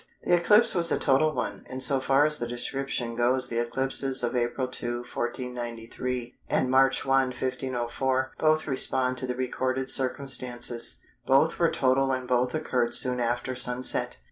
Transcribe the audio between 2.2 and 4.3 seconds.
as the description goes the eclipses